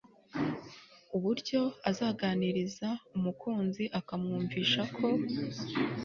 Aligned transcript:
uburyo 1.15 1.59
azaganiriza 1.89 2.89
umukunzi 3.15 3.83
akamwumvisha 3.99 4.81
ko 4.95 5.07